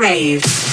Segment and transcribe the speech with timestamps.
[0.00, 0.69] Rave.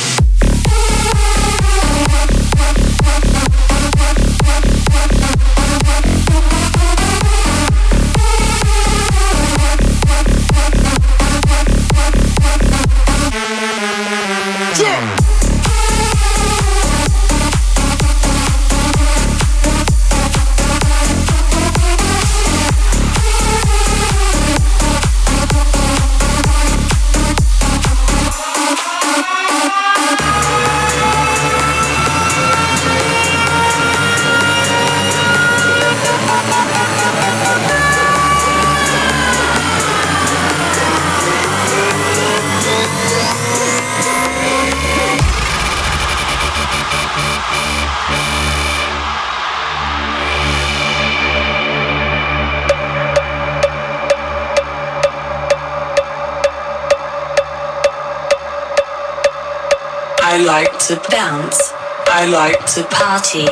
[60.88, 61.74] To bounce.
[62.08, 63.44] I like to party.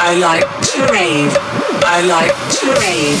[0.00, 1.28] I like to rave.
[1.84, 3.20] I like to rave.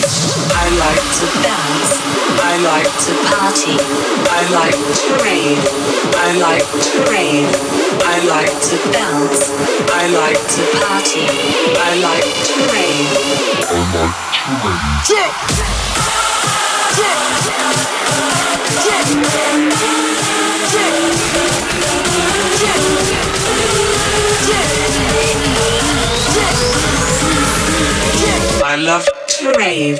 [0.56, 1.92] I like to bounce.
[2.40, 3.76] I like to party.
[4.24, 5.60] I like to rave.
[6.16, 7.52] I like to rave.
[8.08, 9.52] I like to bounce.
[9.92, 11.28] I like to party.
[11.76, 13.12] I like to rave.
[13.68, 14.88] I like to rave.
[15.04, 16.27] Jump!
[28.70, 29.98] I love to rave.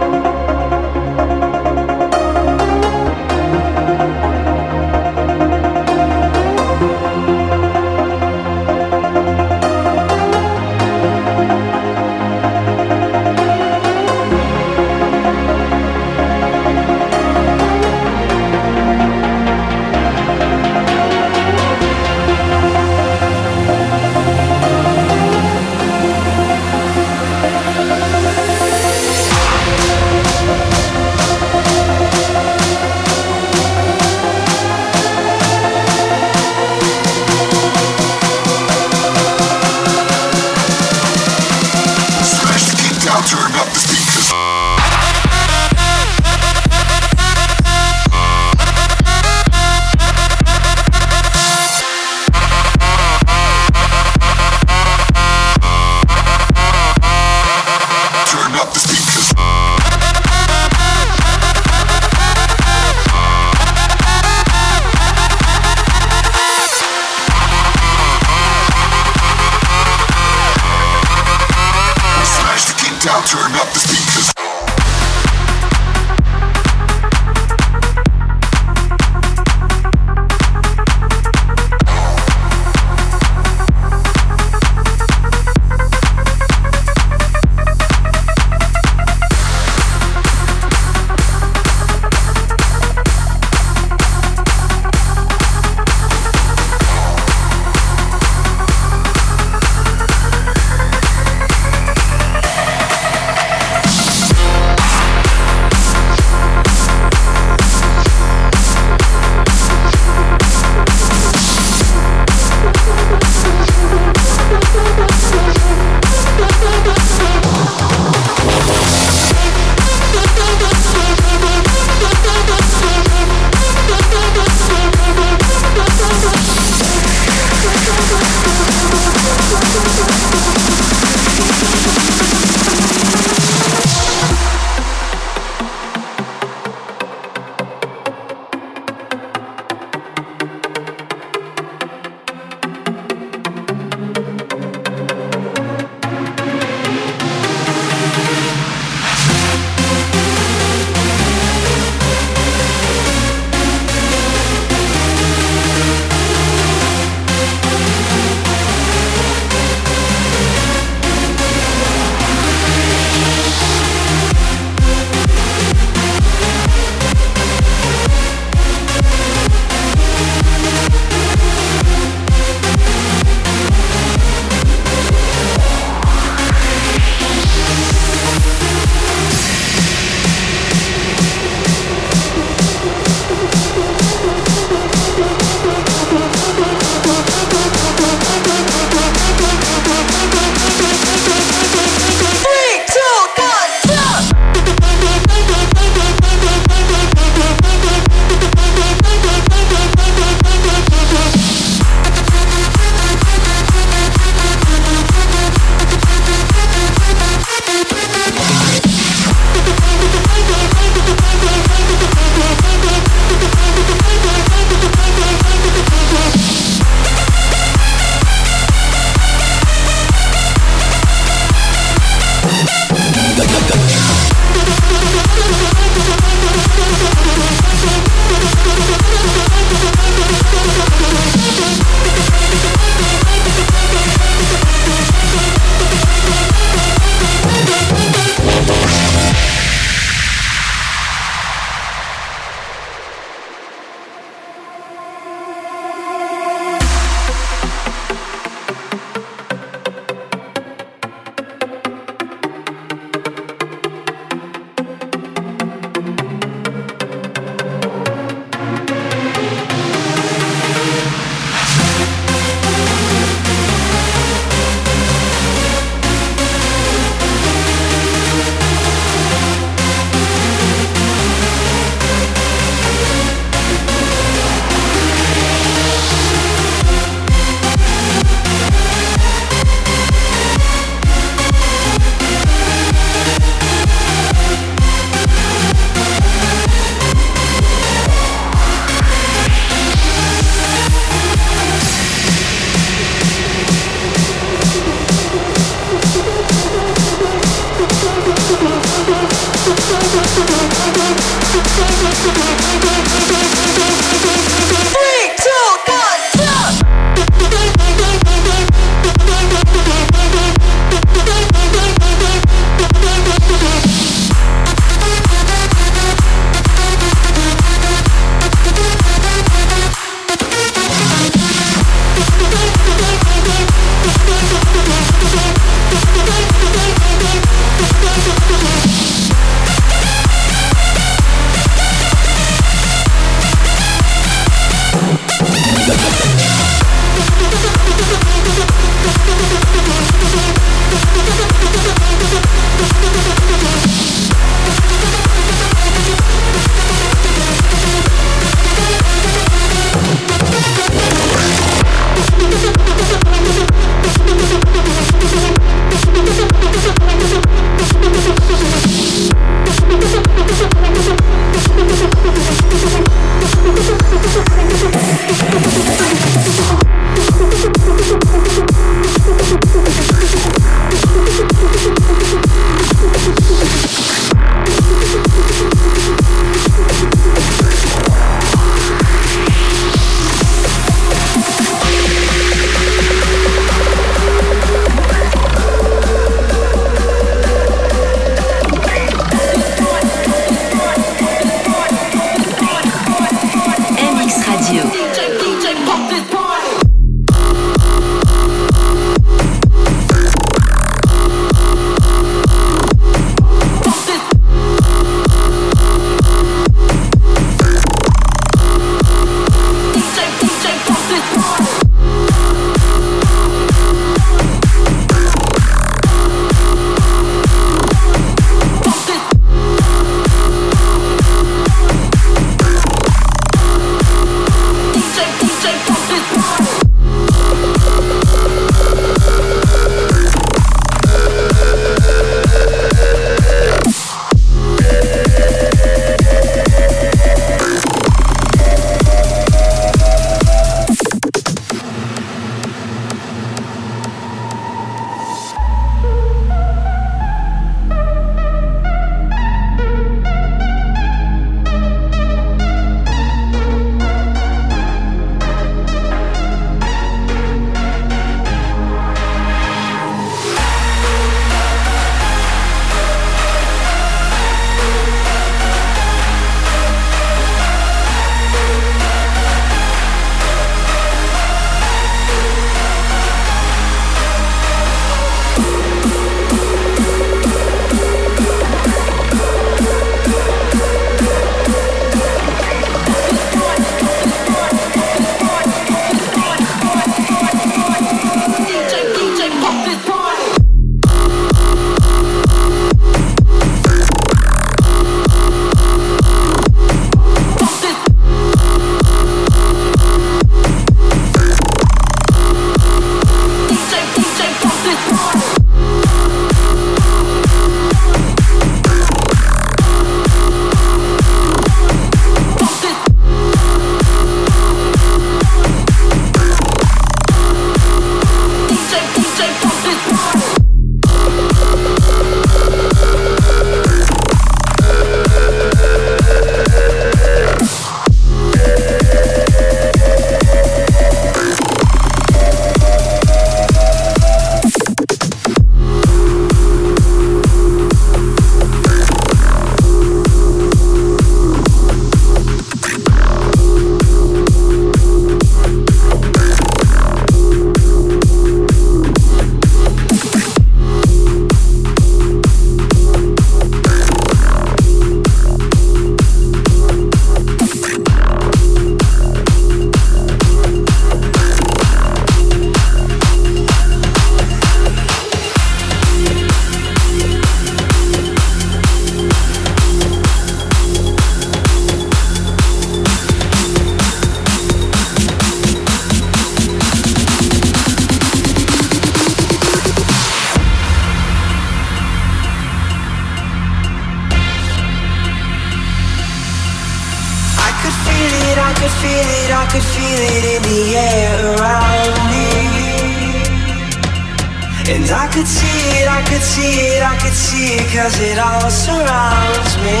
[598.34, 600.00] it all surrounds me.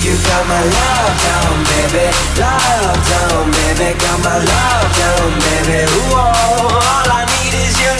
[0.00, 2.06] You got my love down, baby.
[2.40, 3.88] Love down, baby.
[4.00, 5.80] Got my love down, baby.
[5.92, 7.92] Ooh, all I need is you.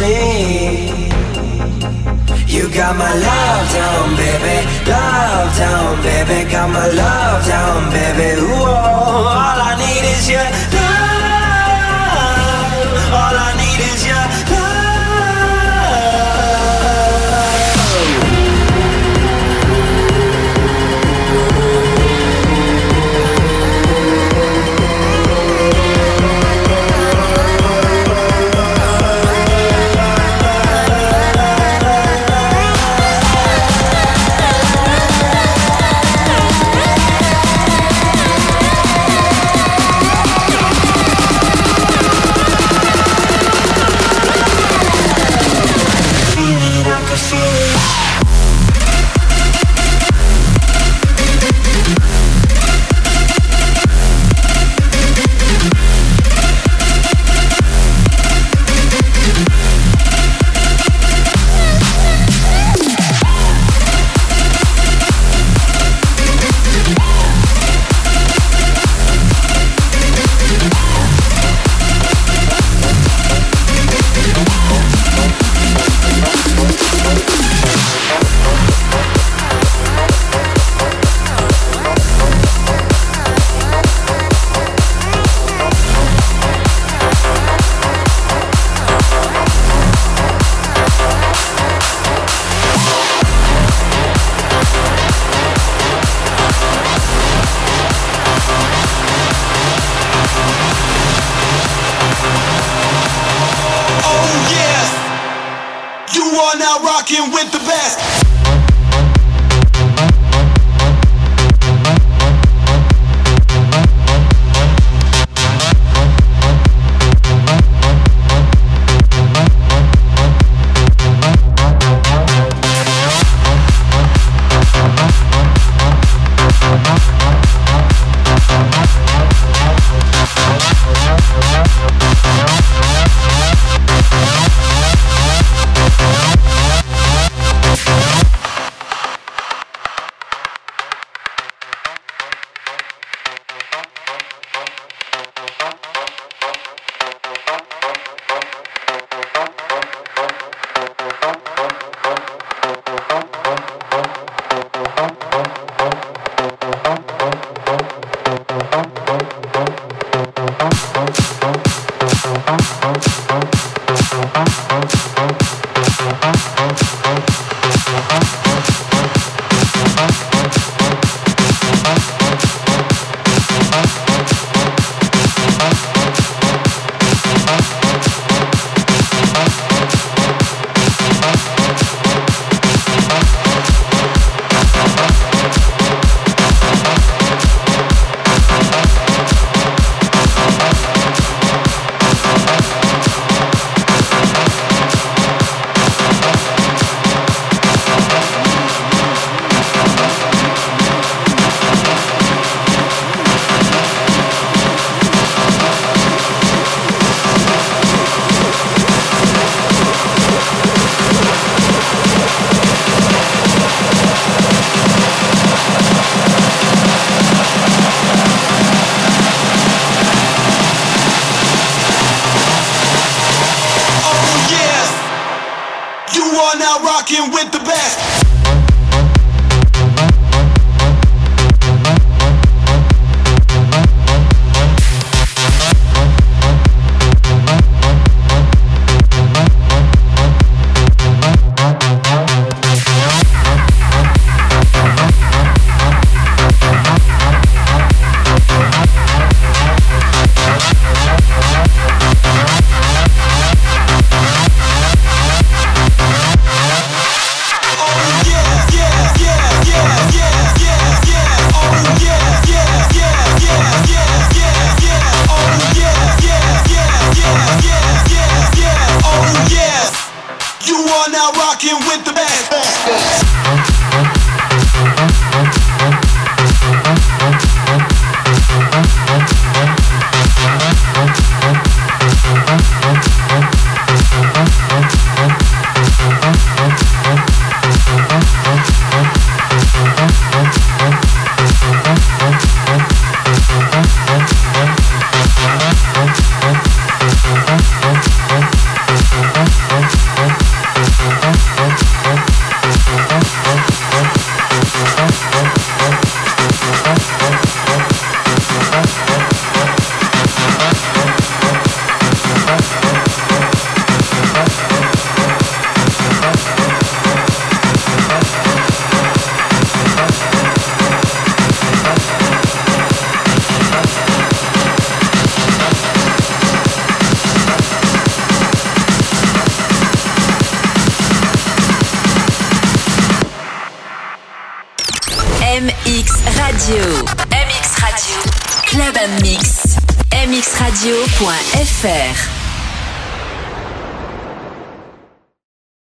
[0.00, 0.29] play